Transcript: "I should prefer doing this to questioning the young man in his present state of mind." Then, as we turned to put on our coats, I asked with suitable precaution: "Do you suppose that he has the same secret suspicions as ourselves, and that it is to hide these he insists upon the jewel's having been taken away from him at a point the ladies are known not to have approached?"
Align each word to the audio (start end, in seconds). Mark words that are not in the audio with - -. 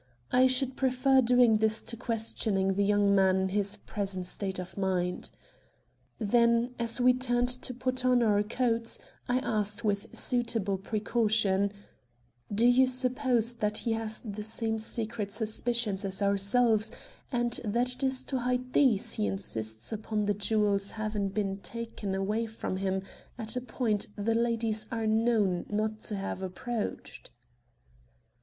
"I 0.31 0.47
should 0.47 0.75
prefer 0.75 1.21
doing 1.21 1.57
this 1.57 1.83
to 1.83 1.95
questioning 1.95 2.73
the 2.73 2.83
young 2.83 3.13
man 3.13 3.35
in 3.41 3.49
his 3.49 3.77
present 3.77 4.25
state 4.25 4.57
of 4.57 4.75
mind." 4.75 5.29
Then, 6.17 6.73
as 6.79 6.99
we 6.99 7.13
turned 7.13 7.49
to 7.61 7.71
put 7.75 8.03
on 8.03 8.23
our 8.23 8.41
coats, 8.41 8.97
I 9.29 9.37
asked 9.37 9.83
with 9.83 10.15
suitable 10.17 10.79
precaution: 10.79 11.71
"Do 12.51 12.65
you 12.65 12.87
suppose 12.87 13.53
that 13.57 13.77
he 13.77 13.91
has 13.91 14.21
the 14.21 14.41
same 14.41 14.79
secret 14.79 15.29
suspicions 15.29 16.03
as 16.03 16.23
ourselves, 16.23 16.89
and 17.31 17.59
that 17.63 17.93
it 17.93 18.03
is 18.03 18.23
to 18.23 18.39
hide 18.39 18.73
these 18.73 19.11
he 19.13 19.27
insists 19.27 19.91
upon 19.91 20.25
the 20.25 20.33
jewel's 20.33 20.89
having 20.89 21.29
been 21.29 21.57
taken 21.57 22.15
away 22.15 22.47
from 22.47 22.77
him 22.77 23.03
at 23.37 23.55
a 23.55 23.61
point 23.61 24.07
the 24.15 24.33
ladies 24.33 24.87
are 24.91 25.05
known 25.05 25.67
not 25.69 25.99
to 25.99 26.15
have 26.15 26.41
approached?" 26.41 27.29